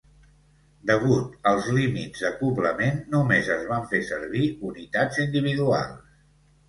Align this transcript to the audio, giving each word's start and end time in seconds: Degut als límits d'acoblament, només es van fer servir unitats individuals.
Degut 0.91 1.35
als 1.49 1.67
límits 1.75 2.23
d'acoblament, 2.25 2.97
només 3.17 3.51
es 3.57 3.67
van 3.73 3.85
fer 3.93 4.01
servir 4.09 4.43
unitats 4.71 5.21
individuals. 5.29 6.17